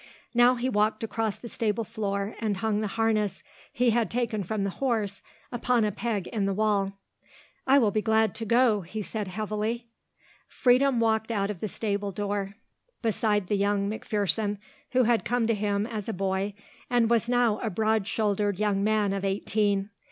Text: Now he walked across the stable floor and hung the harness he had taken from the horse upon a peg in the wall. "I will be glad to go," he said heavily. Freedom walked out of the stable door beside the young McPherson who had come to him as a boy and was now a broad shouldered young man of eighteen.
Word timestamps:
Now 0.33 0.55
he 0.55 0.67
walked 0.67 1.03
across 1.03 1.37
the 1.37 1.47
stable 1.47 1.83
floor 1.83 2.35
and 2.39 2.57
hung 2.57 2.81
the 2.81 2.87
harness 2.97 3.43
he 3.71 3.91
had 3.91 4.09
taken 4.09 4.41
from 4.43 4.63
the 4.63 4.71
horse 4.81 5.21
upon 5.51 5.85
a 5.85 5.91
peg 5.91 6.25
in 6.29 6.47
the 6.47 6.55
wall. 6.55 6.93
"I 7.67 7.77
will 7.77 7.91
be 7.91 8.01
glad 8.01 8.33
to 8.33 8.45
go," 8.45 8.81
he 8.81 9.03
said 9.03 9.27
heavily. 9.27 9.85
Freedom 10.47 10.99
walked 10.99 11.29
out 11.29 11.51
of 11.51 11.59
the 11.59 11.67
stable 11.67 12.09
door 12.11 12.55
beside 13.03 13.45
the 13.45 13.53
young 13.57 13.87
McPherson 13.87 14.57
who 14.93 15.03
had 15.03 15.23
come 15.23 15.45
to 15.45 15.53
him 15.53 15.85
as 15.85 16.09
a 16.09 16.13
boy 16.13 16.55
and 16.89 17.07
was 17.07 17.29
now 17.29 17.59
a 17.59 17.69
broad 17.69 18.07
shouldered 18.07 18.59
young 18.59 18.83
man 18.83 19.13
of 19.13 19.23
eighteen. 19.23 19.91